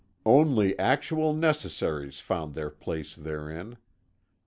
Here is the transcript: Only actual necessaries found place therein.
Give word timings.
Only 0.25 0.75
actual 0.79 1.31
necessaries 1.31 2.19
found 2.19 2.55
place 2.79 3.15
therein. 3.15 3.77